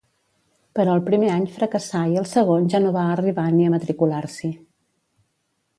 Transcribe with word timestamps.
Però 0.77 0.95
el 0.99 1.03
primer 1.09 1.29
any 1.33 1.43
fracassà 1.57 2.01
i 2.13 2.17
el 2.23 2.25
segon 2.31 2.67
ja 2.75 2.83
no 2.87 2.95
va 2.97 3.05
arribar 3.17 3.47
ni 3.59 3.69
a 3.69 3.75
matricular-s'hi. 3.77 4.53